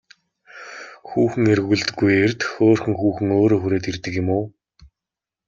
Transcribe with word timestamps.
Хүүхэн 1.07 1.43
эргүүлдэггүй 1.53 2.11
эрд 2.23 2.39
хөөрхөн 2.53 2.93
хүүхэн 2.97 3.29
өөрөө 3.39 3.59
хүрээд 3.61 3.85
ирдэг 3.91 4.13
юм 4.21 4.29
уу? 4.37 4.45